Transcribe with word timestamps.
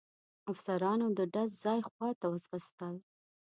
افسرانو 0.51 1.07
د 1.17 1.19
ډز 1.33 1.49
ځای 1.63 1.79
خواته 1.89 2.25
وځغستل. 2.29 2.95